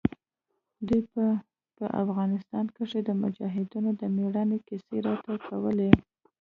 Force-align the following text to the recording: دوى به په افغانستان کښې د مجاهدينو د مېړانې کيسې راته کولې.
دوى 0.87 1.01
به 1.13 1.27
په 1.77 1.85
افغانستان 2.03 2.65
کښې 2.75 3.01
د 3.03 3.09
مجاهدينو 3.21 3.89
د 4.01 4.01
مېړانې 4.15 4.59
کيسې 4.67 4.97
راته 5.07 5.33
کولې. 5.47 5.91